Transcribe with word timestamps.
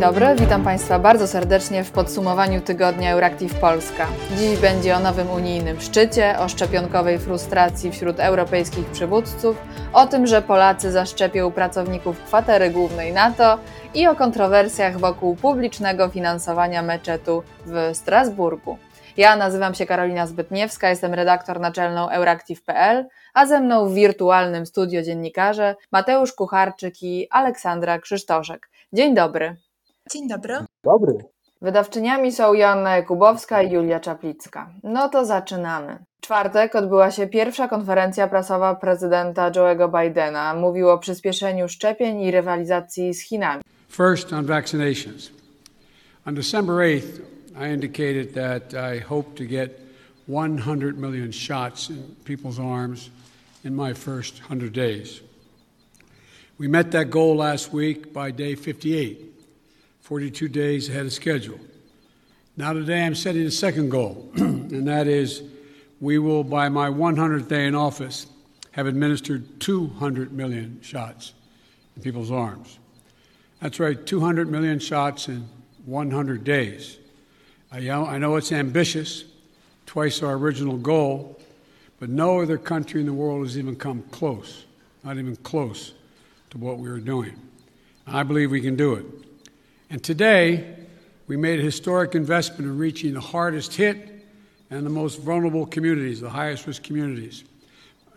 dobry, 0.00 0.26
witam 0.38 0.64
Państwa 0.64 0.98
bardzo 0.98 1.26
serdecznie 1.26 1.84
w 1.84 1.90
podsumowaniu 1.90 2.60
tygodnia 2.60 3.12
Euractiv 3.12 3.54
Polska. 3.54 4.06
Dziś 4.36 4.58
będzie 4.58 4.96
o 4.96 5.00
nowym 5.00 5.30
unijnym 5.30 5.80
szczycie, 5.80 6.38
o 6.38 6.48
szczepionkowej 6.48 7.18
frustracji 7.18 7.92
wśród 7.92 8.20
europejskich 8.20 8.86
przywódców, 8.86 9.56
o 9.92 10.06
tym, 10.06 10.26
że 10.26 10.42
Polacy 10.42 10.92
zaszczepią 10.92 11.50
pracowników 11.50 12.20
kwatery 12.24 12.70
głównej 12.70 13.12
NATO 13.12 13.58
i 13.94 14.06
o 14.06 14.16
kontrowersjach 14.16 14.98
wokół 14.98 15.36
publicznego 15.36 16.08
finansowania 16.08 16.82
meczetu 16.82 17.42
w 17.66 17.90
Strasburgu. 17.92 18.78
Ja 19.16 19.36
nazywam 19.36 19.74
się 19.74 19.86
Karolina 19.86 20.26
Zbytniewska, 20.26 20.88
jestem 20.88 21.14
redaktor 21.14 21.60
naczelną 21.60 22.08
Euractiv.pl, 22.08 23.06
a 23.34 23.46
ze 23.46 23.60
mną 23.60 23.88
w 23.88 23.94
wirtualnym 23.94 24.66
studio 24.66 25.02
dziennikarze 25.02 25.76
Mateusz 25.92 26.32
Kucharczyk 26.32 27.02
i 27.02 27.28
Aleksandra 27.30 27.98
Krzysztoszek. 27.98 28.70
Dzień 28.92 29.14
dobry. 29.14 29.69
Dzień 30.12 30.28
dobry. 30.28 30.54
Dobry. 30.84 31.18
Wydawczyniami 31.62 32.32
są 32.32 32.54
Joanna 32.54 32.96
Jakubowska 32.96 33.62
i 33.62 33.72
Julia 33.72 34.00
Czaplicka. 34.00 34.70
No 34.82 35.08
to 35.08 35.24
zaczynamy. 35.24 35.98
W 36.18 36.20
czwartek 36.20 36.74
odbyła 36.76 37.10
się 37.10 37.26
pierwsza 37.26 37.68
konferencja 37.68 38.28
prasowa 38.28 38.74
prezydenta 38.74 39.50
Joe'ego 39.50 40.02
Bidena. 40.02 40.54
Mówił 40.54 40.88
o 40.88 40.98
przyspieszeniu 40.98 41.68
szczepień 41.68 42.20
i 42.20 42.30
rywalizacji 42.30 43.14
z 43.14 43.20
Chinami. 43.20 43.62
First, 43.88 44.32
on 44.32 44.46
vaccinations. 44.46 45.30
On 46.26 46.34
December 46.34 46.76
8th, 46.76 47.20
I 47.66 47.74
indicated 47.74 48.34
that 48.34 48.62
I 48.94 49.00
hope 49.00 49.28
to 49.34 49.44
get 49.44 49.70
100 50.28 50.98
million 50.98 51.32
shots 51.32 51.90
in 51.90 51.96
people's 52.24 52.58
arms 52.58 53.10
in 53.64 53.74
my 53.74 53.94
first 53.94 54.40
100 54.40 54.72
days. 54.72 55.20
We 56.60 56.68
met 56.68 56.90
that 56.90 57.08
goal 57.10 57.36
last 57.36 57.72
week 57.72 58.12
by 58.12 58.32
day 58.32 58.56
58. 58.56 59.29
42 60.10 60.48
days 60.48 60.88
ahead 60.88 61.06
of 61.06 61.12
schedule. 61.12 61.60
Now, 62.56 62.72
today 62.72 63.04
I'm 63.04 63.14
setting 63.14 63.46
a 63.46 63.50
second 63.52 63.90
goal, 63.90 64.28
and 64.34 64.88
that 64.88 65.06
is 65.06 65.44
we 66.00 66.18
will, 66.18 66.42
by 66.42 66.68
my 66.68 66.88
100th 66.88 67.46
day 67.46 67.64
in 67.68 67.76
office, 67.76 68.26
have 68.72 68.88
administered 68.88 69.60
200 69.60 70.32
million 70.32 70.80
shots 70.82 71.32
in 71.94 72.02
people's 72.02 72.32
arms. 72.32 72.80
That's 73.62 73.78
right, 73.78 74.04
200 74.04 74.50
million 74.50 74.80
shots 74.80 75.28
in 75.28 75.48
100 75.86 76.42
days. 76.42 76.98
I 77.70 77.78
know, 77.78 78.04
I 78.04 78.18
know 78.18 78.34
it's 78.34 78.50
ambitious, 78.50 79.22
twice 79.86 80.24
our 80.24 80.34
original 80.34 80.76
goal, 80.76 81.40
but 82.00 82.08
no 82.08 82.40
other 82.40 82.58
country 82.58 82.98
in 82.98 83.06
the 83.06 83.12
world 83.12 83.46
has 83.46 83.56
even 83.56 83.76
come 83.76 84.02
close, 84.10 84.64
not 85.04 85.18
even 85.18 85.36
close 85.36 85.92
to 86.50 86.58
what 86.58 86.78
we 86.78 86.88
are 86.88 86.98
doing. 86.98 87.36
I 88.08 88.24
believe 88.24 88.50
we 88.50 88.60
can 88.60 88.74
do 88.74 88.94
it. 88.94 89.29
And 89.90 90.04
today, 90.04 90.76
we 91.26 91.36
made 91.36 91.58
a 91.58 91.62
historic 91.62 92.14
investment 92.14 92.60
in 92.60 92.78
reaching 92.78 93.12
the 93.12 93.20
hardest 93.20 93.74
hit 93.74 93.96
and 94.70 94.86
the 94.86 94.90
most 94.90 95.18
vulnerable 95.18 95.66
communities, 95.66 96.20
the 96.20 96.30
highest 96.30 96.68
risk 96.68 96.84
communities, 96.84 97.42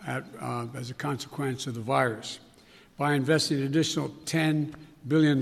at, 0.05 0.23
uh, 0.39 0.67
as 0.75 0.91
a 0.91 0.93
consequence 0.93 1.65
of 1.65 1.73
the 1.73 1.81
virus, 1.81 2.39
by 2.99 3.15
investing 3.15 3.57
an 3.57 3.63
additional 3.63 4.09
$10 4.25 4.73
billion. 5.07 5.41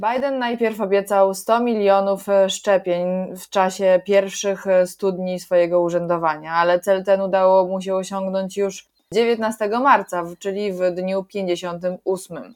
Biden 0.00 0.38
najpierw 0.38 0.80
obiecał 0.80 1.34
100 1.34 1.60
milionów 1.60 2.28
e, 2.28 2.50
szczepień 2.50 3.36
w 3.36 3.48
czasie 3.48 4.00
pierwszych 4.06 4.64
100 4.86 5.08
e, 5.08 5.12
dni 5.12 5.40
swojego 5.40 5.80
urzędowania, 5.80 6.52
ale 6.52 6.80
cel 6.80 7.04
ten 7.04 7.20
udało 7.20 7.66
mu 7.66 7.80
się 7.80 7.94
osiągnąć 7.94 8.56
już 8.56 8.88
19 9.12 9.68
marca, 9.68 10.24
czyli 10.38 10.72
w 10.72 10.94
dniu 10.94 11.24
58. 11.24 12.54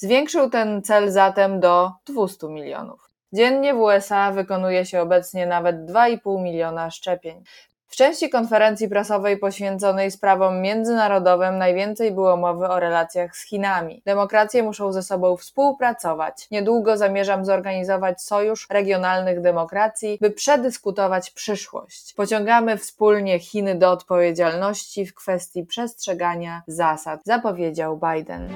Zwiększył 0.00 0.50
ten 0.50 0.82
cel 0.82 1.10
zatem 1.10 1.60
do 1.60 1.92
200 2.06 2.48
milionów. 2.48 3.10
Dziennie 3.32 3.74
w 3.74 3.78
USA 3.78 4.32
wykonuje 4.32 4.86
się 4.86 5.00
obecnie 5.00 5.46
nawet 5.46 5.76
2,5 5.76 6.42
miliona 6.42 6.90
szczepień. 6.90 7.44
W 7.86 7.96
części 7.96 8.30
konferencji 8.30 8.88
prasowej 8.88 9.38
poświęconej 9.38 10.10
sprawom 10.10 10.60
międzynarodowym 10.60 11.58
najwięcej 11.58 12.12
było 12.12 12.36
mowy 12.36 12.68
o 12.68 12.80
relacjach 12.80 13.36
z 13.36 13.44
Chinami. 13.46 14.02
Demokracje 14.06 14.62
muszą 14.62 14.92
ze 14.92 15.02
sobą 15.02 15.36
współpracować. 15.36 16.46
Niedługo 16.50 16.96
zamierzam 16.96 17.44
zorganizować 17.44 18.22
sojusz 18.22 18.66
regionalnych 18.70 19.40
demokracji, 19.40 20.18
by 20.20 20.30
przedyskutować 20.30 21.30
przyszłość. 21.30 22.14
Pociągamy 22.14 22.76
wspólnie 22.76 23.38
Chiny 23.38 23.74
do 23.74 23.90
odpowiedzialności 23.90 25.06
w 25.06 25.14
kwestii 25.14 25.66
przestrzegania 25.66 26.62
zasad, 26.66 27.20
zapowiedział 27.24 28.00
Biden. 28.12 28.48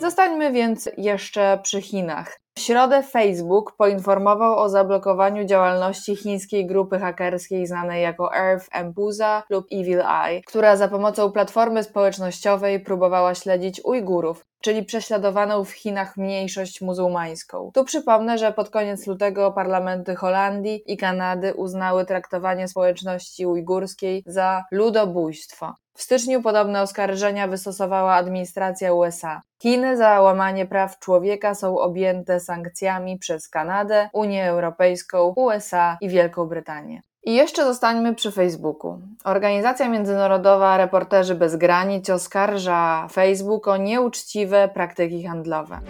Zostańmy 0.00 0.52
więc 0.52 0.90
jeszcze 0.96 1.58
przy 1.62 1.82
Chinach. 1.82 2.40
W 2.58 2.60
środę 2.60 3.02
Facebook 3.02 3.76
poinformował 3.76 4.58
o 4.58 4.68
zablokowaniu 4.68 5.44
działalności 5.44 6.16
chińskiej 6.16 6.66
grupy 6.66 6.98
hakerskiej 6.98 7.66
znanej 7.66 8.02
jako 8.02 8.34
Earth 8.34 8.68
Empuza 8.72 9.42
lub 9.50 9.66
Evil 9.72 10.00
Eye, 10.00 10.42
która 10.46 10.76
za 10.76 10.88
pomocą 10.88 11.32
platformy 11.32 11.84
społecznościowej 11.84 12.80
próbowała 12.80 13.34
śledzić 13.34 13.80
Ujgurów, 13.84 14.44
czyli 14.60 14.84
prześladowaną 14.84 15.64
w 15.64 15.70
Chinach 15.70 16.16
mniejszość 16.16 16.80
muzułmańską. 16.80 17.70
Tu 17.74 17.84
przypomnę, 17.84 18.38
że 18.38 18.52
pod 18.52 18.70
koniec 18.70 19.06
lutego 19.06 19.52
parlamenty 19.52 20.14
Holandii 20.14 20.82
i 20.86 20.96
Kanady 20.96 21.54
uznały 21.54 22.04
traktowanie 22.04 22.68
społeczności 22.68 23.46
ujgurskiej 23.46 24.22
za 24.26 24.64
ludobójstwo. 24.70 25.74
W 25.98 26.02
styczniu 26.02 26.42
podobne 26.42 26.82
oskarżenia 26.82 27.48
wystosowała 27.48 28.14
administracja 28.14 28.92
USA. 28.92 29.42
Chiny 29.62 29.96
za 29.96 30.20
łamanie 30.20 30.66
praw 30.66 30.98
człowieka 30.98 31.54
są 31.54 31.78
objęte 31.78 32.40
sankcjami 32.40 33.18
przez 33.18 33.48
Kanadę, 33.48 34.10
Unię 34.12 34.48
Europejską, 34.48 35.32
USA 35.36 35.98
i 36.00 36.08
Wielką 36.08 36.46
Brytanię. 36.46 37.02
I 37.24 37.34
jeszcze 37.34 37.64
zostańmy 37.64 38.14
przy 38.14 38.32
Facebooku. 38.32 38.98
Organizacja 39.24 39.88
międzynarodowa 39.88 40.76
Reporterzy 40.76 41.34
Bez 41.34 41.56
Granic 41.56 42.10
oskarża 42.10 43.08
Facebook 43.12 43.68
o 43.68 43.76
nieuczciwe 43.76 44.68
praktyki 44.74 45.24
handlowe. 45.24 45.80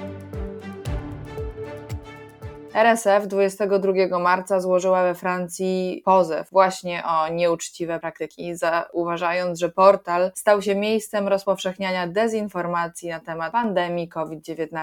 RSF 2.79 3.27
22 3.27 4.19
marca 4.19 4.61
złożyła 4.61 5.03
we 5.03 5.15
Francji 5.15 6.03
pozew 6.05 6.51
właśnie 6.51 7.03
o 7.05 7.29
nieuczciwe 7.29 8.01
praktyki, 8.01 8.57
zauważając, 8.57 9.59
że 9.59 9.69
portal 9.69 10.33
stał 10.35 10.63
się 10.63 10.75
miejscem 10.75 11.29
rozpowszechniania 11.29 12.07
dezinformacji 12.07 13.09
na 13.09 13.21
temat 13.21 13.53
pandemii 13.53 14.09
COVID-19. 14.09 14.79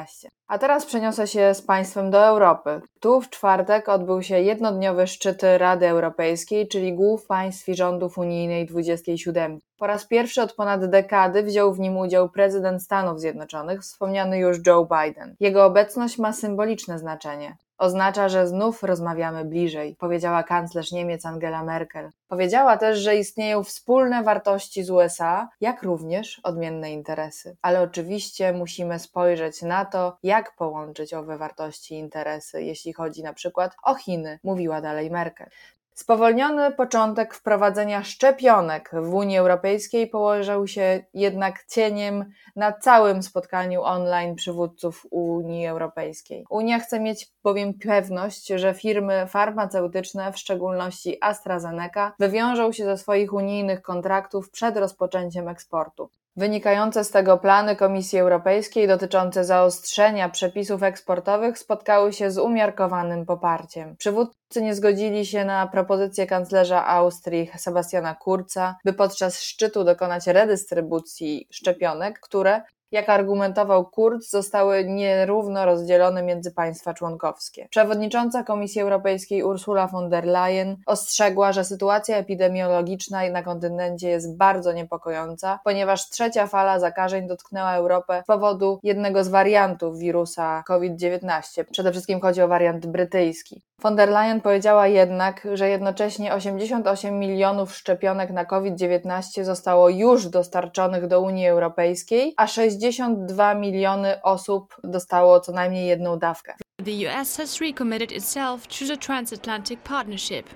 A 0.48 0.58
teraz 0.58 0.86
przeniosę 0.86 1.28
się 1.28 1.54
z 1.54 1.62
Państwem 1.62 2.12
do 2.12 2.26
Europy. 2.26 2.82
Tu 3.00 3.22
w 3.22 3.30
czwartek 3.30 3.90
odbył 3.90 4.22
się 4.24 4.40
jednodniowy 4.40 5.08
szczyt 5.08 5.42
Rady 5.58 5.88
Europejskiej, 5.88 6.68
czyli 6.68 6.94
głów 6.94 7.26
państw 7.26 7.70
i 7.70 7.76
rządów 7.76 8.18
unijnej 8.18 8.66
27. 8.66 9.60
Po 9.78 9.88
raz 9.88 10.08
pierwszy 10.08 10.42
od 10.42 10.54
ponad 10.54 10.86
dekady 10.86 11.44
wziął 11.44 11.74
w 11.74 11.80
nim 11.80 11.98
udział 11.98 12.30
prezydent 12.30 12.84
Stanów 12.84 13.20
Zjednoczonych, 13.20 13.82
wspomniany 13.82 14.40
już 14.40 14.58
Joe 14.68 14.86
Biden. 14.86 15.36
Jego 15.40 15.66
obecność 15.66 16.18
ma 16.18 16.34
symboliczne 16.34 17.00
znaczenie. 17.00 17.58
Oznacza, 17.78 18.30
że 18.30 18.48
znów 18.48 18.84
rozmawiamy 18.84 19.46
bliżej, 19.46 19.96
powiedziała 19.96 20.44
kanclerz 20.44 20.92
Niemiec 20.92 21.26
Angela 21.26 21.64
Merkel. 21.64 22.10
Powiedziała 22.28 22.78
też, 22.78 23.00
że 23.00 23.16
istnieją 23.16 23.64
wspólne 23.64 24.24
wartości 24.24 24.84
z 24.84 24.90
USA, 24.90 25.50
jak 25.62 25.84
również 25.84 26.40
odmienne 26.44 26.92
interesy. 26.92 27.56
Ale 27.62 27.82
oczywiście 27.82 28.54
musimy 28.54 29.00
spojrzeć 29.00 29.62
na 29.62 29.86
to, 29.86 30.18
jak 30.24 30.56
połączyć 30.56 31.14
owe 31.14 31.38
wartości 31.38 31.96
i 31.96 31.98
interesy, 31.98 32.64
jeśli 32.64 32.94
chodzi 32.94 33.24
na 33.24 33.34
przykład 33.34 33.76
o 33.84 33.96
Chiny, 33.96 34.40
mówiła 34.44 34.82
dalej 34.82 35.12
Merkel. 35.12 35.50
Spowolniony 35.96 36.72
początek 36.72 37.34
wprowadzenia 37.34 38.04
szczepionek 38.04 38.92
w 38.94 39.14
Unii 39.14 39.38
Europejskiej 39.38 40.08
położył 40.08 40.68
się 40.68 41.06
jednak 41.14 41.66
cieniem 41.66 42.26
na 42.56 42.74
całym 42.74 43.24
spotkaniu 43.24 43.82
online 43.82 44.36
przywódców 44.36 45.08
Unii 45.12 45.68
Europejskiej. 45.68 46.46
Unia 46.50 46.80
chce 46.80 47.00
mieć 47.00 47.32
bowiem 47.44 47.74
pewność, 47.74 48.48
że 48.48 48.74
firmy 48.74 49.28
farmaceutyczne, 49.28 50.32
w 50.32 50.38
szczególności 50.38 51.18
AstraZeneca, 51.22 52.14
wywiążą 52.20 52.72
się 52.72 52.86
ze 52.86 52.98
swoich 52.98 53.34
unijnych 53.34 53.82
kontraktów 53.82 54.52
przed 54.52 54.78
rozpoczęciem 54.78 55.48
eksportu. 55.48 56.10
Wynikające 56.38 57.04
z 57.04 57.12
tego 57.12 57.38
plany 57.38 57.76
Komisji 57.76 58.20
Europejskiej 58.20 58.88
dotyczące 58.88 59.46
zaostrzenia 59.46 60.30
przepisów 60.30 60.84
eksportowych 60.84 61.60
spotkały 61.60 62.14
się 62.14 62.32
z 62.32 62.38
umiarkowanym 62.38 63.26
poparciem. 63.26 63.96
Przywódcy 63.98 64.62
nie 64.62 64.76
zgodzili 64.76 65.26
się 65.26 65.46
na 65.46 65.68
propozycję 65.68 66.28
kanclerza 66.28 66.88
Austrii 66.88 67.52
Sebastiana 67.58 68.16
Kurza, 68.16 68.76
by 68.86 68.94
podczas 68.94 69.42
szczytu 69.42 69.84
dokonać 69.84 70.28
redystrybucji 70.28 71.48
szczepionek, 71.52 72.20
które 72.20 72.62
jak 72.96 73.10
argumentował 73.10 73.86
Kurz, 73.86 74.30
zostały 74.30 74.86
nierówno 74.86 75.66
rozdzielone 75.66 76.24
między 76.24 76.52
państwa 76.52 76.94
członkowskie. 76.94 77.68
Przewodnicząca 77.70 78.44
Komisji 78.44 78.82
Europejskiej 78.82 79.44
Ursula 79.44 79.88
von 79.88 80.10
der 80.10 80.26
Leyen 80.26 80.78
ostrzegła, 80.86 81.52
że 81.52 81.64
sytuacja 81.64 82.18
epidemiologiczna 82.18 83.30
na 83.30 83.44
kontynencie 83.44 84.10
jest 84.10 84.38
bardzo 84.38 84.74
niepokojąca, 84.74 85.60
ponieważ 85.64 86.10
trzecia 86.10 86.48
fala 86.48 86.80
zakażeń 86.80 87.28
dotknęła 87.28 87.74
Europę 87.74 88.22
z 88.24 88.28
powodu 88.28 88.80
jednego 88.84 89.24
z 89.24 89.28
wariantów 89.28 90.00
wirusa 90.00 90.64
COVID-19. 90.68 91.64
Przede 91.72 91.92
wszystkim 91.92 92.22
chodzi 92.22 92.42
o 92.42 92.48
wariant 92.48 92.86
brytyjski. 92.86 93.62
Von 93.82 93.96
der 93.96 94.10
Leyen 94.10 94.42
powiedziała 94.42 94.88
jednak, 94.88 95.48
że 95.54 95.70
jednocześnie 95.70 96.34
88 96.34 97.20
milionów 97.20 97.76
szczepionek 97.76 98.30
na 98.30 98.46
COVID-19 98.46 99.44
zostało 99.44 99.90
już 99.90 100.28
dostarczonych 100.28 101.08
do 101.08 101.22
Unii 101.22 101.48
Europejskiej, 101.48 102.34
a 102.38 102.48
62 102.48 103.54
miliony 103.54 104.22
osób 104.22 104.76
dostało 104.84 105.40
co 105.40 105.52
najmniej 105.52 105.88
jedną 105.88 106.20
dawkę. 106.20 106.56
The 106.86 106.92
US 106.92 107.38
has 107.38 107.62
recommitted 107.62 108.12
itself 108.12 108.68
to 108.68 108.86
the 108.88 108.98
transatlantic 108.98 109.80
partnership. 109.80 110.50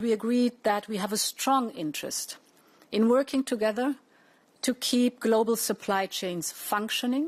We 0.00 0.12
agreed 0.12 0.62
that 0.62 0.86
we 0.88 0.98
have 0.98 1.14
a 1.14 1.18
strong 1.18 1.74
interest 1.74 2.38
in 2.92 3.08
working 3.08 3.46
together 3.46 3.94
to 4.60 4.74
keep 4.74 5.20
global 5.20 5.56
supply 5.56 6.08
chains 6.08 6.52
functioning 6.52 7.26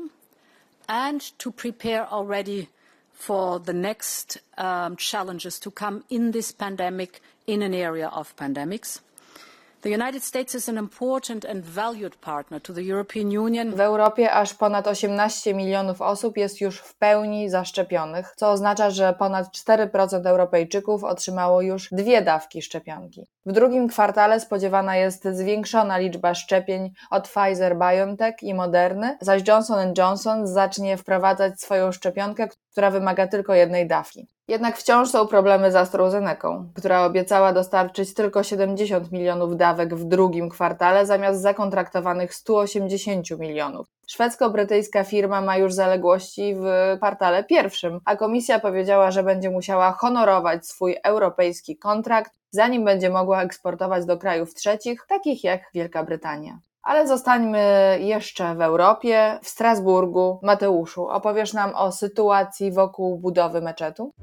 and 0.87 1.37
to 1.37 1.51
prepare 1.51 2.07
already 2.11 2.67
for 3.17 3.59
the 3.59 3.73
next 3.73 4.39
um, 4.57 4.95
challenges 4.95 5.59
to 5.59 5.71
come 5.71 6.03
in 6.09 6.31
this 6.31 6.51
pandemic 6.51 7.21
in 7.47 7.61
an 7.61 7.73
area 7.73 8.09
of 8.09 8.35
pandemics. 8.35 9.01
The 9.81 9.89
United 9.91 10.23
States 10.23 10.55
is 10.55 10.69
an 10.69 10.77
important 10.77 11.45
and 11.45 11.63
valued 11.63 12.15
partner 12.21 12.59
to 12.59 12.73
the 12.73 12.83
European 12.83 13.31
Union. 13.31 13.75
W 13.75 13.79
Europie 13.79 14.31
aż 14.31 14.53
ponad 14.53 14.87
18 14.87 15.53
milionów 15.53 16.01
osób 16.01 16.37
jest 16.37 16.61
już 16.61 16.79
w 16.79 16.93
pełni 16.93 17.49
zaszczepionych, 17.49 18.33
co 18.35 18.51
oznacza, 18.51 18.89
że 18.89 19.13
ponad 19.13 19.47
4% 19.47 20.27
Europejczyków 20.27 21.03
otrzymało 21.03 21.61
już 21.61 21.89
dwie 21.91 22.21
dawki 22.21 22.61
szczepionki. 22.61 23.27
W 23.47 23.51
drugim 23.51 23.87
kwartale 23.87 24.39
spodziewana 24.39 24.95
jest 24.95 25.27
zwiększona 25.27 25.97
liczba 25.97 26.35
szczepień 26.35 26.91
od 27.09 27.27
Pfizer 27.29 27.77
BioNTech 27.77 28.43
i 28.43 28.53
Moderny, 28.53 29.17
zaś 29.21 29.47
Johnson 29.47 29.93
Johnson 29.97 30.47
zacznie 30.47 30.97
wprowadzać 30.97 31.61
swoją 31.61 31.91
szczepionkę, 31.91 32.47
która 32.71 32.91
wymaga 32.91 33.27
tylko 33.27 33.53
jednej 33.53 33.87
dawki. 33.87 34.27
Jednak 34.47 34.77
wciąż 34.77 35.09
są 35.09 35.27
problemy 35.27 35.71
z 35.71 35.75
AstraZeneką, 35.75 36.69
która 36.75 37.05
obiecała 37.05 37.53
dostarczyć 37.53 38.13
tylko 38.13 38.43
70 38.43 39.11
milionów 39.11 39.57
dawek 39.57 39.95
w 39.95 40.05
drugim 40.05 40.49
kwartale 40.49 41.05
zamiast 41.05 41.41
zakontraktowanych 41.41 42.33
180 42.33 43.39
milionów. 43.39 43.87
Szwedzko-brytyjska 44.07 45.03
firma 45.03 45.41
ma 45.41 45.57
już 45.57 45.73
zaległości 45.73 46.55
w 46.55 46.97
kwartale 46.97 47.43
pierwszym, 47.43 47.99
a 48.05 48.15
komisja 48.15 48.59
powiedziała, 48.59 49.11
że 49.11 49.23
będzie 49.23 49.49
musiała 49.49 49.91
honorować 49.91 50.67
swój 50.67 50.95
europejski 51.03 51.77
kontrakt, 51.77 52.31
zanim 52.51 52.85
będzie 52.85 53.09
mogła 53.09 53.41
eksportować 53.41 54.05
do 54.05 54.17
krajów 54.17 54.53
trzecich, 54.53 55.05
takich 55.09 55.43
jak 55.43 55.61
Wielka 55.73 56.03
Brytania. 56.03 56.59
Ale 56.83 57.07
zostańmy 57.07 57.59
jeszcze 58.01 58.55
w 58.55 58.61
Europie, 58.61 59.39
w 59.43 59.49
Strasburgu. 59.49 60.39
Mateuszu, 60.43 61.07
opowiesz 61.07 61.53
nam 61.53 61.75
o 61.75 61.91
sytuacji 61.91 62.71
wokół 62.71 63.19
budowy 63.19 63.61
meczetu? 63.61 64.13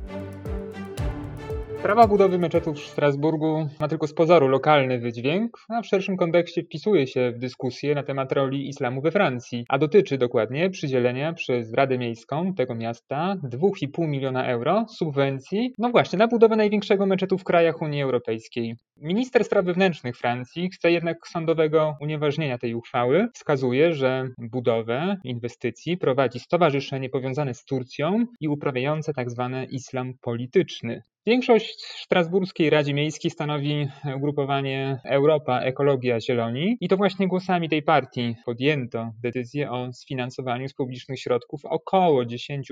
Sprawa 1.84 2.06
budowy 2.06 2.38
meczetów 2.38 2.76
w 2.76 2.86
Strasburgu 2.86 3.68
ma 3.80 3.88
tylko 3.88 4.06
z 4.06 4.14
pozoru 4.14 4.48
lokalny 4.48 4.98
wydźwięk, 4.98 5.58
a 5.68 5.82
w 5.82 5.86
szerszym 5.86 6.16
kontekście 6.16 6.62
wpisuje 6.62 7.06
się 7.06 7.32
w 7.32 7.38
dyskusję 7.38 7.94
na 7.94 8.02
temat 8.02 8.32
roli 8.32 8.68
islamu 8.68 9.00
we 9.00 9.10
Francji, 9.10 9.64
a 9.68 9.78
dotyczy 9.78 10.18
dokładnie 10.18 10.70
przydzielenia 10.70 11.32
przez 11.32 11.72
Radę 11.72 11.98
Miejską 11.98 12.54
tego 12.54 12.74
miasta 12.74 13.36
2,5 13.44 14.08
miliona 14.08 14.46
euro 14.46 14.86
subwencji, 14.88 15.74
no 15.78 15.90
właśnie, 15.90 16.18
na 16.18 16.28
budowę 16.28 16.56
największego 16.56 17.06
meczetu 17.06 17.38
w 17.38 17.44
krajach 17.44 17.82
Unii 17.82 18.02
Europejskiej. 18.02 18.76
Minister 18.96 19.44
Spraw 19.44 19.64
Wewnętrznych 19.64 20.16
Francji 20.16 20.70
chce 20.70 20.92
jednak 20.92 21.28
sądowego 21.28 21.96
unieważnienia 22.00 22.58
tej 22.58 22.74
uchwały. 22.74 23.28
Wskazuje, 23.34 23.92
że 23.92 24.28
budowę 24.38 25.16
inwestycji 25.24 25.96
prowadzi 25.96 26.40
stowarzyszenie 26.40 27.08
powiązane 27.08 27.54
z 27.54 27.64
Turcją 27.64 28.24
i 28.40 28.48
uprawiające 28.48 29.12
tzw. 29.12 29.50
Tak 29.52 29.72
islam 29.72 30.12
polityczny. 30.20 31.02
Większość 31.26 31.84
Strasburskiej 31.84 32.70
Radzie 32.70 32.94
Miejskiej 32.94 33.30
stanowi 33.30 33.88
ugrupowanie 34.16 35.00
Europa 35.04 35.60
Ekologia 35.60 36.20
Zieloni 36.20 36.76
i 36.80 36.88
to 36.88 36.96
właśnie 36.96 37.28
głosami 37.28 37.68
tej 37.68 37.82
partii 37.82 38.36
podjęto 38.44 39.10
decyzję 39.22 39.70
o 39.70 39.92
sfinansowaniu 39.92 40.68
z 40.68 40.74
publicznych 40.74 41.20
środków 41.20 41.64
około 41.64 42.22
10% 42.22 42.62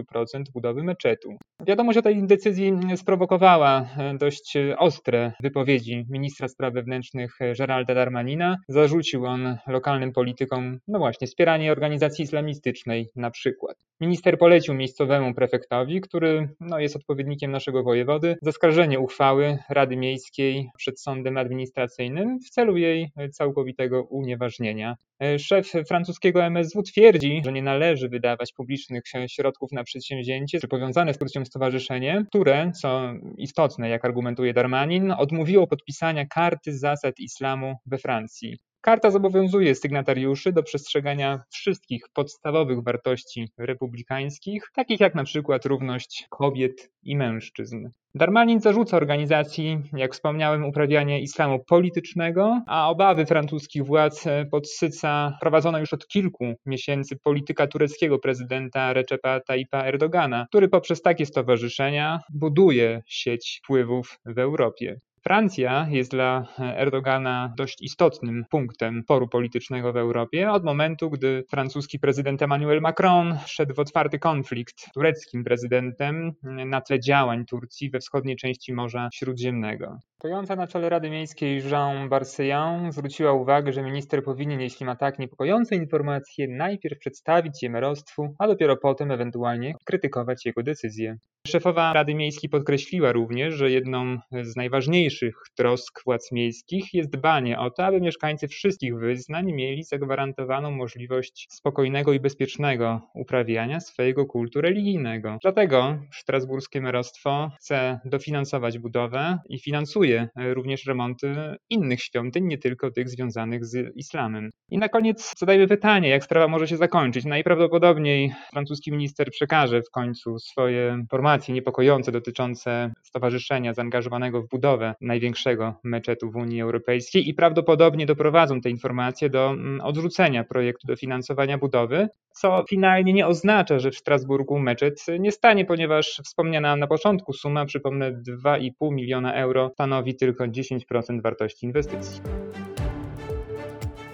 budowy 0.55 0.83
meczetu. 0.83 1.29
Wiadomość 1.67 1.99
o 1.99 2.03
tej 2.03 2.27
decyzji 2.27 2.73
sprowokowała 2.97 3.87
dość 4.19 4.57
ostre 4.79 5.33
wypowiedzi 5.43 6.05
ministra 6.11 6.49
spraw 6.49 6.75
wewnętrznych 6.75 7.39
Geralda 7.59 7.95
Darmanina. 7.95 8.57
Zarzucił 8.69 9.27
on 9.27 9.59
lokalnym 9.67 10.13
politykom, 10.13 10.79
no 10.89 10.99
właśnie, 10.99 11.27
wspieranie 11.27 11.73
organizacji 11.73 12.23
islamistycznej 12.23 13.09
na 13.17 13.31
przykład. 13.31 13.77
Minister 14.01 14.39
polecił 14.39 14.75
miejscowemu 14.75 15.35
prefektowi, 15.35 16.01
który 16.01 16.49
no, 16.61 16.79
jest 16.79 16.97
odpowiednikiem 16.97 17.51
naszego 17.51 17.83
wojewody, 17.83 18.37
zaskarżenie 18.43 19.01
uchwały 19.01 19.59
Rady 19.71 19.97
Miejskiej 19.97 20.71
przed 20.79 21.01
sądem 21.01 21.37
administracyjnym 21.37 22.39
w 22.41 22.51
celu 22.51 22.77
jej 22.77 23.11
całkowitego 23.33 24.03
unieważnienia. 24.03 24.97
Szef 25.39 25.73
francuskiego 25.89 26.45
MSW 26.45 26.83
twierdzi, 26.83 27.43
że 27.45 27.53
nie 27.53 27.63
należy 27.63 28.09
wydawać 28.09 28.53
publicznych 28.53 29.03
środków 29.27 29.73
na 29.73 29.85
przedsięwzięcie 29.85 30.61
czy 30.61 30.69
powiązane 30.69 31.15
z 31.15 31.19
Turcją 31.19 31.45
stowarzyszenie, 31.45 32.25
które, 32.29 32.73
co 32.81 33.13
istotne, 33.39 33.89
jak 33.89 34.05
argumentuje 34.05 34.53
Darmanin, 34.53 35.11
odmówiło 35.11 35.67
podpisania 35.67 36.27
karty 36.27 36.79
zasad 36.79 37.19
islamu 37.19 37.75
we 37.87 37.99
Francji. 37.99 38.59
Karta 38.85 39.11
zobowiązuje 39.11 39.75
sygnatariuszy 39.75 40.53
do 40.53 40.63
przestrzegania 40.63 41.43
wszystkich 41.51 42.03
podstawowych 42.15 42.83
wartości 42.83 43.49
republikańskich, 43.59 44.71
takich 44.75 45.01
jak 45.01 45.15
na 45.15 45.25
przykład 45.25 45.67
równość 45.67 46.27
kobiet 46.31 46.91
i 47.03 47.17
mężczyzn. 47.17 47.89
Darmanin 48.15 48.61
zarzuca 48.61 48.97
organizacji, 48.97 49.79
jak 49.93 50.13
wspomniałem, 50.13 50.65
uprawianie 50.65 51.21
islamu 51.21 51.65
politycznego, 51.65 52.63
a 52.67 52.91
obawy 52.91 53.27
francuskich 53.27 53.85
władz 53.85 54.25
podsyca 54.51 55.39
prowadzona 55.41 55.81
już 55.81 55.93
od 55.93 56.07
kilku 56.07 56.55
miesięcy 56.67 57.17
polityka 57.17 57.67
tureckiego 57.67 58.19
prezydenta 58.19 58.93
Recepa 58.93 59.41
Tayyipa 59.41 59.85
Erdogana, 59.85 60.47
który 60.49 60.69
poprzez 60.69 61.03
takie 61.03 61.27
stowarzyszenia 61.27 62.21
buduje 62.35 63.03
sieć 63.07 63.61
wpływów 63.65 64.19
w 64.25 64.39
Europie. 64.39 64.97
Francja 65.25 65.87
jest 65.91 66.11
dla 66.11 66.47
Erdogana 66.59 67.53
dość 67.57 67.83
istotnym 67.83 68.45
punktem 68.51 69.05
poru 69.05 69.29
politycznego 69.29 69.93
w 69.93 69.97
Europie 69.97 70.51
od 70.51 70.65
momentu, 70.65 71.11
gdy 71.11 71.45
francuski 71.51 71.99
prezydent 71.99 72.43
Emmanuel 72.43 72.81
Macron 72.81 73.39
szedł 73.47 73.75
w 73.75 73.79
otwarty 73.79 74.19
konflikt 74.19 74.81
z 74.81 74.93
tureckim 74.93 75.45
prezydentem 75.45 76.33
na 76.43 76.81
tle 76.81 77.01
działań 77.01 77.45
Turcji 77.45 77.91
we 77.91 78.01
wschodniej 78.01 78.37
części 78.37 78.73
Morza 78.73 79.09
Śródziemnego. 79.15 79.99
Stojąca 80.19 80.57
na 80.57 80.67
czele 80.67 80.89
Rady 80.89 81.11
Miejskiej 81.11 81.63
Jean 81.71 82.09
Barseillon 82.09 82.93
zwróciła 82.93 83.33
uwagę, 83.33 83.73
że 83.73 83.83
minister 83.83 84.25
powinien, 84.25 84.61
jeśli 84.61 84.87
ma 84.87 84.97
tak 84.97 85.19
niepokojące 85.19 85.77
informacje, 85.77 86.49
najpierw 86.49 86.99
przedstawić 86.99 87.63
je 87.63 87.71
merostwu, 87.71 88.35
a 88.39 88.47
dopiero 88.47 88.77
potem 88.77 89.11
ewentualnie 89.11 89.75
krytykować 89.85 90.47
jego 90.47 90.63
decyzje. 90.63 91.17
Szefowa 91.47 91.93
Rady 91.93 92.15
Miejskiej 92.15 92.51
podkreśliła 92.51 93.13
również, 93.13 93.55
że 93.55 93.71
jedną 93.71 94.19
z 94.43 94.57
najważniejszych 94.57 95.35
trosk 95.57 96.05
władz 96.05 96.33
miejskich 96.33 96.95
jest 96.95 97.11
dbanie 97.11 97.59
o 97.59 97.71
to, 97.71 97.85
aby 97.85 98.01
mieszkańcy 98.01 98.49
wszystkich 98.49 98.97
wyznań 98.97 99.53
mieli 99.53 99.85
zagwarantowaną 99.85 100.71
możliwość 100.71 101.47
spokojnego 101.51 102.13
i 102.13 102.21
bezpiecznego 102.21 103.01
uprawiania 103.15 103.81
swojego 103.81 104.27
kultu 104.27 104.61
religijnego. 104.61 105.39
Dlatego 105.43 105.99
strasburskie 106.13 106.81
merostwo 106.81 107.51
chce 107.59 108.01
dofinansować 108.05 108.79
budowę 108.79 109.39
i 109.49 109.59
finansuje 109.59 110.29
również 110.37 110.87
remonty 110.87 111.35
innych 111.71 112.03
świątyń, 112.03 112.47
nie 112.47 112.59
tylko 112.59 112.91
tych 112.91 113.09
związanych 113.09 113.65
z 113.65 113.97
islamem. 113.97 114.51
I 114.71 114.79
na 114.79 114.89
koniec 114.89 115.33
zadajmy 115.39 115.69
pytanie, 115.69 116.09
jak 116.09 116.25
sprawa 116.25 116.49
może 116.49 116.69
się 116.69 116.77
zakończyć. 116.77 117.25
Najprawdopodobniej 117.25 118.33
francuski 118.53 118.93
minister 118.93 119.31
przekaże 119.31 119.83
w 119.83 119.91
końcu 119.91 120.39
swoje 120.39 120.97
informacje 121.01 121.32
informacje 121.33 121.55
niepokojące 121.55 122.13
dotyczące 122.13 122.93
stowarzyszenia 123.03 123.75
zaangażowanego 123.75 124.43
w 124.43 124.49
budowę 124.49 124.95
największego 125.01 125.75
meczetu 125.85 126.31
w 126.31 126.37
Unii 126.37 126.63
Europejskiej 126.63 127.29
i 127.29 127.35
prawdopodobnie 127.35 128.07
doprowadzą 128.07 128.61
te 128.61 128.71
informacje 128.71 129.31
do 129.31 129.51
mm, 129.51 129.81
odrzucenia 129.81 130.45
projektu 130.45 130.87
dofinansowania 130.87 131.59
budowy, 131.59 132.09
co 132.33 132.65
finalnie 132.69 133.13
nie 133.13 133.27
oznacza, 133.27 133.79
że 133.79 133.91
w 133.91 133.97
Strasburgu 133.97 134.59
meczet 134.59 135.07
nie 135.19 135.33
stanie, 135.33 135.65
ponieważ 135.65 136.21
wspomniana 136.25 136.77
na 136.77 136.87
początku 136.87 137.33
suma, 137.33 137.65
przypomnę 137.65 138.13
2,5 138.13 138.71
miliona 138.93 139.35
euro, 139.35 139.71
stanowi 139.75 140.15
tylko 140.15 140.45
10% 140.45 141.23
wartości 141.23 141.67
inwestycji. 141.67 142.21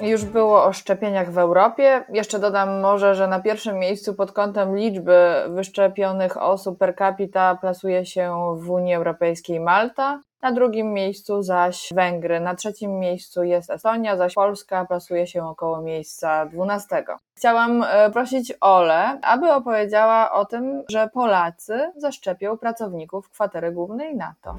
Już 0.02 0.24
było 0.24 0.64
o 0.64 0.72
szczepieniach 0.72 1.30
w 1.32 1.38
Europie. 1.38 2.04
Jeszcze 2.08 2.38
dodam 2.38 2.80
może, 2.80 3.14
że 3.14 3.28
na 3.28 3.40
pierwszym 3.40 3.78
miejscu 3.78 4.14
pod 4.14 4.32
kątem 4.32 4.76
liczby 4.76 5.44
wyszczepionych 5.48 6.42
osób 6.42 6.78
per 6.78 6.96
capita 6.96 7.58
plasuje 7.60 8.06
się 8.06 8.56
w 8.58 8.70
Unii 8.70 8.94
Europejskiej 8.94 9.60
Malta, 9.60 10.20
na 10.42 10.52
drugim 10.52 10.92
miejscu 10.92 11.42
zaś 11.42 11.88
Węgry, 11.94 12.40
na 12.40 12.54
trzecim 12.54 12.98
miejscu 12.98 13.42
jest 13.42 13.70
Estonia, 13.70 14.16
zaś 14.16 14.34
Polska 14.34 14.84
plasuje 14.84 15.26
się 15.26 15.46
około 15.46 15.80
miejsca 15.80 16.46
12. 16.46 17.04
Chciałam 17.36 17.82
e, 17.82 18.10
prosić 18.10 18.52
Ole, 18.60 19.18
aby 19.22 19.52
opowiedziała 19.52 20.32
o 20.32 20.44
tym, 20.44 20.82
że 20.90 21.08
Polacy 21.12 21.92
zaszczepią 21.96 22.58
pracowników 22.58 23.30
kwatery 23.30 23.72
głównej 23.72 24.16
NATO. 24.16 24.56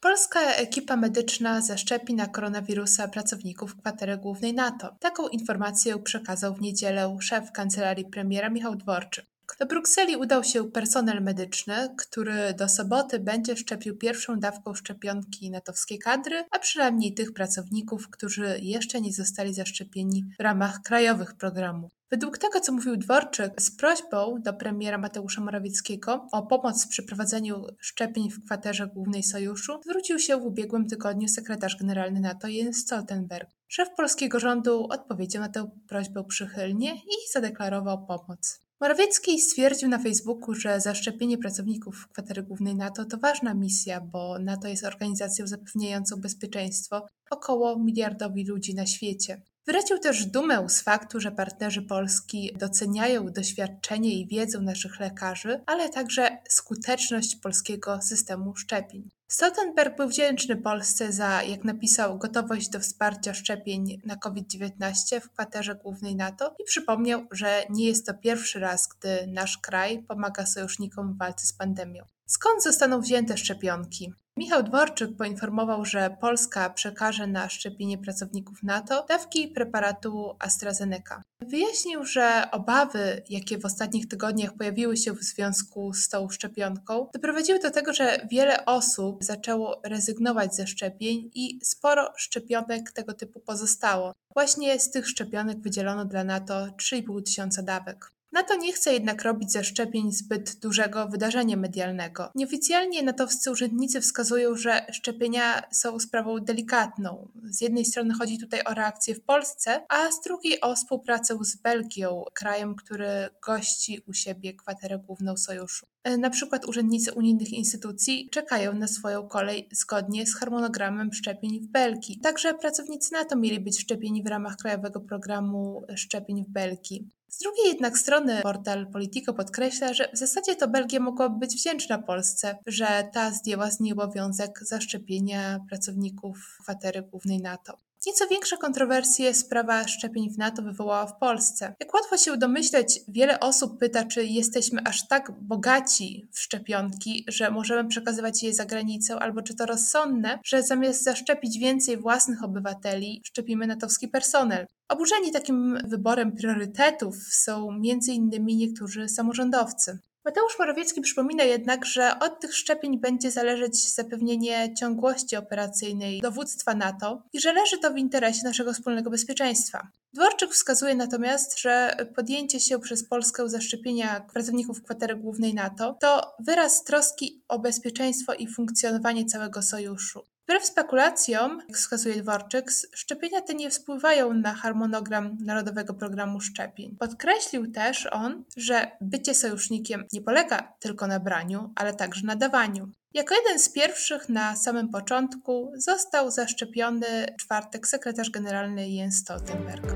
Polska 0.00 0.40
ekipa 0.40 0.96
medyczna 0.96 1.60
zaszczepi 1.60 2.14
na 2.14 2.26
koronawirusa 2.26 3.08
pracowników 3.08 3.76
kwatery 3.76 4.16
głównej 4.16 4.54
NATO. 4.54 4.96
Taką 5.00 5.28
informację 5.28 5.98
przekazał 5.98 6.54
w 6.54 6.60
niedzielę 6.60 7.16
szef 7.20 7.52
kancelarii 7.52 8.04
premiera 8.04 8.50
Michał 8.50 8.76
Dworczyk. 8.76 9.26
Do 9.60 9.66
Brukseli 9.66 10.16
udał 10.16 10.44
się 10.44 10.70
personel 10.70 11.22
medyczny, 11.22 11.94
który 11.98 12.54
do 12.54 12.68
soboty 12.68 13.18
będzie 13.18 13.56
szczepił 13.56 13.96
pierwszą 13.96 14.40
dawką 14.40 14.74
szczepionki 14.74 15.50
natowskiej 15.50 15.98
kadry, 15.98 16.44
a 16.50 16.58
przynajmniej 16.58 17.14
tych 17.14 17.32
pracowników, 17.32 18.10
którzy 18.10 18.58
jeszcze 18.62 19.00
nie 19.00 19.12
zostali 19.12 19.54
zaszczepieni 19.54 20.24
w 20.38 20.42
ramach 20.42 20.82
krajowych 20.82 21.34
programów. 21.34 21.97
Według 22.10 22.38
tego, 22.38 22.60
co 22.60 22.72
mówił 22.72 22.96
Dworczyk, 22.96 23.62
z 23.62 23.76
prośbą 23.76 24.42
do 24.42 24.52
premiera 24.52 24.98
Mateusza 24.98 25.40
Morawieckiego 25.40 26.26
o 26.32 26.46
pomoc 26.46 26.84
w 26.84 26.88
przeprowadzeniu 26.88 27.64
szczepień 27.80 28.30
w 28.30 28.44
kwaterze 28.44 28.86
głównej 28.86 29.22
sojuszu 29.22 29.72
zwrócił 29.84 30.18
się 30.18 30.36
w 30.36 30.44
ubiegłym 30.44 30.88
tygodniu 30.88 31.28
sekretarz 31.28 31.76
generalny 31.76 32.20
NATO 32.20 32.48
Jens 32.48 32.76
Stoltenberg. 32.76 33.50
Szef 33.66 33.88
polskiego 33.96 34.40
rządu 34.40 34.86
odpowiedział 34.90 35.42
na 35.42 35.48
tę 35.48 35.70
prośbę 35.88 36.24
przychylnie 36.24 36.94
i 36.94 37.32
zadeklarował 37.32 38.06
pomoc. 38.06 38.60
Morawiecki 38.80 39.40
stwierdził 39.40 39.88
na 39.88 39.98
Facebooku, 39.98 40.54
że 40.54 40.80
zaszczepienie 40.80 41.38
pracowników 41.38 42.08
kwatery 42.12 42.42
głównej 42.42 42.74
NATO 42.74 43.04
to 43.04 43.18
ważna 43.18 43.54
misja, 43.54 44.00
bo 44.00 44.38
NATO 44.38 44.68
jest 44.68 44.84
organizacją 44.84 45.46
zapewniającą 45.46 46.16
bezpieczeństwo 46.16 47.06
około 47.30 47.78
miliardowi 47.78 48.44
ludzi 48.44 48.74
na 48.74 48.86
świecie. 48.86 49.42
Wyraził 49.68 49.98
też 49.98 50.26
dumę 50.26 50.68
z 50.68 50.82
faktu, 50.82 51.20
że 51.20 51.32
partnerzy 51.32 51.82
Polski 51.82 52.52
doceniają 52.58 53.32
doświadczenie 53.32 54.20
i 54.20 54.26
wiedzę 54.26 54.60
naszych 54.60 55.00
lekarzy, 55.00 55.60
ale 55.66 55.88
także 55.88 56.38
skuteczność 56.48 57.36
polskiego 57.36 58.02
systemu 58.02 58.56
szczepień. 58.56 59.08
Stoltenberg 59.26 59.96
był 59.96 60.08
wdzięczny 60.08 60.56
Polsce 60.56 61.12
za, 61.12 61.42
jak 61.42 61.64
napisał, 61.64 62.18
gotowość 62.18 62.68
do 62.68 62.80
wsparcia 62.80 63.34
szczepień 63.34 64.00
na 64.04 64.16
COVID-19 64.16 65.20
w 65.20 65.30
kwaterze 65.30 65.74
głównej 65.74 66.16
NATO 66.16 66.54
i 66.60 66.64
przypomniał, 66.64 67.26
że 67.30 67.62
nie 67.70 67.86
jest 67.86 68.06
to 68.06 68.14
pierwszy 68.14 68.60
raz, 68.60 68.88
gdy 68.88 69.26
nasz 69.26 69.58
kraj 69.58 70.02
pomaga 70.02 70.46
sojusznikom 70.46 71.14
w 71.14 71.18
walce 71.18 71.46
z 71.46 71.52
pandemią. 71.52 72.04
Skąd 72.26 72.62
zostaną 72.62 73.00
wzięte 73.00 73.36
szczepionki? 73.36 74.12
Michał 74.38 74.62
Dworczyk 74.62 75.16
poinformował, 75.16 75.84
że 75.84 76.16
Polska 76.20 76.70
przekaże 76.70 77.26
na 77.26 77.48
szczepienie 77.48 77.98
pracowników 77.98 78.62
NATO 78.62 79.04
dawki 79.08 79.48
preparatu 79.48 80.36
AstraZeneca. 80.38 81.22
Wyjaśnił, 81.40 82.04
że 82.04 82.48
obawy, 82.52 83.22
jakie 83.28 83.58
w 83.58 83.64
ostatnich 83.64 84.08
tygodniach 84.08 84.56
pojawiły 84.56 84.96
się 84.96 85.12
w 85.12 85.22
związku 85.22 85.94
z 85.94 86.08
tą 86.08 86.28
szczepionką, 86.30 87.08
doprowadziły 87.14 87.58
do 87.58 87.70
tego, 87.70 87.92
że 87.92 88.26
wiele 88.30 88.64
osób 88.64 89.24
zaczęło 89.24 89.80
rezygnować 89.84 90.54
ze 90.54 90.66
szczepień 90.66 91.30
i 91.34 91.58
sporo 91.62 92.12
szczepionek 92.16 92.92
tego 92.92 93.14
typu 93.14 93.40
pozostało. 93.40 94.12
Właśnie 94.34 94.80
z 94.80 94.90
tych 94.90 95.08
szczepionek 95.08 95.60
wydzielono 95.60 96.04
dla 96.04 96.24
NATO 96.24 96.66
3,5 96.66 97.22
tysiąca 97.22 97.62
dawek. 97.62 98.17
NATO 98.32 98.56
nie 98.56 98.72
chce 98.72 98.92
jednak 98.92 99.22
robić 99.22 99.52
ze 99.52 99.64
szczepień 99.64 100.12
zbyt 100.12 100.60
dużego 100.60 101.08
wydarzenia 101.08 101.56
medialnego. 101.56 102.30
Nieoficjalnie 102.34 103.02
natowscy 103.02 103.50
urzędnicy 103.50 104.00
wskazują, 104.00 104.56
że 104.56 104.86
szczepienia 104.92 105.62
są 105.72 105.98
sprawą 105.98 106.38
delikatną. 106.38 107.28
Z 107.44 107.60
jednej 107.60 107.84
strony 107.84 108.14
chodzi 108.14 108.38
tutaj 108.38 108.60
o 108.64 108.74
reakcję 108.74 109.14
w 109.14 109.20
Polsce, 109.20 109.84
a 109.88 110.12
z 110.12 110.20
drugiej 110.20 110.60
o 110.60 110.74
współpracę 110.74 111.38
z 111.40 111.56
Belgią, 111.56 112.24
krajem, 112.34 112.74
który 112.74 113.28
gości 113.46 114.00
u 114.06 114.12
siebie 114.12 114.54
kwaterę 114.54 114.98
główną 114.98 115.36
sojuszu. 115.36 115.86
E, 116.04 116.16
na 116.16 116.30
przykład 116.30 116.64
urzędnicy 116.64 117.12
unijnych 117.12 117.52
instytucji 117.52 118.28
czekają 118.30 118.74
na 118.74 118.88
swoją 118.88 119.28
kolej 119.28 119.68
zgodnie 119.72 120.26
z 120.26 120.36
harmonogramem 120.36 121.12
szczepień 121.12 121.60
w 121.60 121.66
Belgii. 121.66 122.20
Także 122.20 122.54
pracownicy 122.54 123.12
NATO 123.12 123.36
mieli 123.36 123.60
być 123.60 123.80
szczepieni 123.80 124.22
w 124.22 124.26
ramach 124.26 124.56
krajowego 124.56 125.00
programu 125.00 125.82
szczepień 125.96 126.44
w 126.44 126.48
Belgii. 126.48 127.17
Z 127.28 127.38
drugiej 127.38 127.66
jednak 127.66 127.98
strony 127.98 128.40
portal 128.42 128.86
Politico 128.86 129.34
podkreśla, 129.34 129.92
że 129.92 130.08
w 130.14 130.18
zasadzie 130.18 130.56
to 130.56 130.68
Belgia 130.68 131.00
mogłaby 131.00 131.38
być 131.38 131.54
wdzięczna 131.54 131.98
Polsce, 131.98 132.58
że 132.66 133.08
ta 133.12 133.30
zdjęła 133.30 133.70
z 133.70 133.80
niej 133.80 133.92
obowiązek 133.92 134.58
zaszczepienia 134.62 135.60
pracowników 135.68 136.58
kwatery 136.62 137.02
głównej 137.02 137.38
NATO. 137.42 137.87
Nieco 138.06 138.26
większe 138.26 138.56
kontrowersje 138.56 139.34
sprawa 139.34 139.88
szczepień 139.88 140.30
w 140.30 140.38
NATO 140.38 140.62
wywołała 140.62 141.06
w 141.06 141.18
Polsce. 141.18 141.74
Jak 141.80 141.94
łatwo 141.94 142.16
się 142.16 142.36
domyśleć, 142.36 143.00
wiele 143.08 143.40
osób 143.40 143.78
pyta, 143.78 144.04
czy 144.04 144.24
jesteśmy 144.24 144.80
aż 144.84 145.08
tak 145.08 145.32
bogaci 145.40 146.28
w 146.32 146.40
szczepionki, 146.40 147.24
że 147.28 147.50
możemy 147.50 147.88
przekazywać 147.88 148.42
je 148.42 148.54
za 148.54 148.64
granicę, 148.64 149.18
albo 149.18 149.42
czy 149.42 149.54
to 149.54 149.66
rozsądne, 149.66 150.38
że 150.44 150.62
zamiast 150.62 151.02
zaszczepić 151.02 151.58
więcej 151.58 151.96
własnych 151.96 152.44
obywateli, 152.44 153.22
szczepimy 153.24 153.66
natowski 153.66 154.08
personel. 154.08 154.66
Oburzeni 154.88 155.32
takim 155.32 155.78
wyborem 155.84 156.32
priorytetów 156.32 157.16
są 157.30 157.70
m.in. 157.70 158.30
niektórzy 158.46 159.08
samorządowcy. 159.08 159.98
Mateusz 160.28 160.58
Morawiecki 160.58 161.00
przypomina 161.00 161.44
jednak, 161.44 161.84
że 161.84 162.18
od 162.20 162.40
tych 162.40 162.54
szczepień 162.54 163.00
będzie 163.00 163.30
zależeć 163.30 163.94
zapewnienie 163.94 164.74
ciągłości 164.74 165.36
operacyjnej 165.36 166.20
dowództwa 166.20 166.74
NATO 166.74 167.22
i 167.32 167.40
że 167.40 167.52
leży 167.52 167.78
to 167.78 167.92
w 167.92 167.96
interesie 167.96 168.44
naszego 168.44 168.72
wspólnego 168.72 169.10
bezpieczeństwa. 169.10 169.88
Dworczyk 170.12 170.50
wskazuje 170.50 170.94
natomiast, 170.94 171.58
że 171.58 171.96
podjęcie 172.16 172.60
się 172.60 172.78
przez 172.78 173.08
Polskę 173.08 173.48
zaszczepienia 173.48 174.20
pracowników 174.32 174.82
kwatery 174.82 175.16
głównej 175.16 175.54
NATO 175.54 175.96
to 176.00 176.34
wyraz 176.40 176.84
troski 176.84 177.42
o 177.48 177.58
bezpieczeństwo 177.58 178.34
i 178.34 178.48
funkcjonowanie 178.48 179.24
całego 179.24 179.62
sojuszu. 179.62 180.22
Wbrew 180.48 180.64
spekulacjom, 180.64 181.62
jak 181.68 181.76
wskazuje 181.76 182.22
Dworczyk, 182.22 182.70
szczepienia 182.94 183.40
te 183.40 183.54
nie 183.54 183.70
wpływają 183.70 184.34
na 184.34 184.54
harmonogram 184.54 185.36
Narodowego 185.40 185.94
Programu 185.94 186.40
Szczepień. 186.40 186.96
Podkreślił 186.98 187.72
też 187.72 188.08
on, 188.12 188.44
że 188.56 188.90
bycie 189.00 189.34
sojusznikiem 189.34 190.04
nie 190.12 190.22
polega 190.22 190.72
tylko 190.80 191.06
na 191.06 191.20
braniu, 191.20 191.72
ale 191.76 191.94
także 191.94 192.26
na 192.26 192.36
dawaniu. 192.36 192.88
Jako 193.14 193.34
jeden 193.34 193.58
z 193.58 193.68
pierwszych 193.68 194.28
na 194.28 194.56
samym 194.56 194.88
początku 194.88 195.72
został 195.74 196.30
zaszczepiony 196.30 197.26
czwartek 197.38 197.88
sekretarz 197.88 198.30
generalny 198.30 198.90
Jens 198.90 199.16
Stoltenberg. 199.16 199.94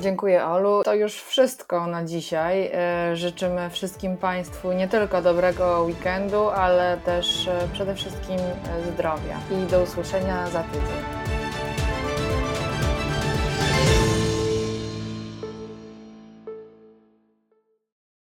Dziękuję 0.00 0.46
Olu. 0.46 0.82
To 0.84 0.94
już 0.94 1.22
wszystko 1.22 1.86
na 1.86 2.04
dzisiaj. 2.04 2.70
E, 2.74 3.16
życzymy 3.16 3.70
wszystkim 3.70 4.16
Państwu 4.16 4.72
nie 4.72 4.88
tylko 4.88 5.22
dobrego 5.22 5.82
weekendu, 5.82 6.48
ale 6.48 6.96
też 7.04 7.48
e, 7.48 7.68
przede 7.72 7.94
wszystkim 7.94 8.38
e, 8.38 8.92
zdrowia. 8.92 9.40
I 9.50 9.70
do 9.70 9.82
usłyszenia 9.82 10.50
za 10.50 10.62
tydzień. 10.62 11.17